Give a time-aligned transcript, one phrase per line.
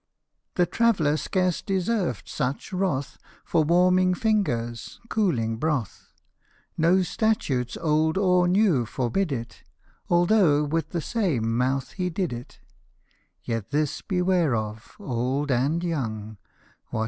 [0.55, 6.11] The traveller scarce deserved such wrath, For warming fingers cooling broth.
[6.75, 9.61] No statutes old or new forbid it,
[10.09, 12.59] Although with the same mouth he did it:
[13.43, 16.39] Yet this beware of, old and young,
[16.87, 16.99] What